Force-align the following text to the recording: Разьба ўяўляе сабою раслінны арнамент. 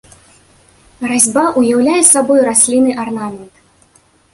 Разьба 1.11 1.43
ўяўляе 1.59 2.03
сабою 2.13 2.41
раслінны 2.51 2.93
арнамент. 3.09 3.53